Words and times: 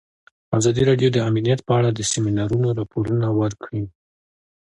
ازادي 0.57 0.83
راډیو 0.89 1.09
د 1.13 1.17
امنیت 1.29 1.59
په 1.67 1.71
اړه 1.79 1.89
د 1.93 1.99
سیمینارونو 2.11 2.67
راپورونه 2.79 3.27
ورکړي. 3.39 3.83